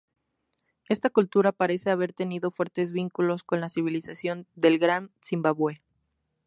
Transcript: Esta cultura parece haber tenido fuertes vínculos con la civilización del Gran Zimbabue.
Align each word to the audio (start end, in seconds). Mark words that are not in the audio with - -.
Esta 0.89 1.11
cultura 1.11 1.51
parece 1.51 1.91
haber 1.91 2.11
tenido 2.11 2.49
fuertes 2.49 2.91
vínculos 2.91 3.43
con 3.43 3.61
la 3.61 3.69
civilización 3.69 4.47
del 4.55 4.79
Gran 4.79 5.11
Zimbabue. 5.23 5.83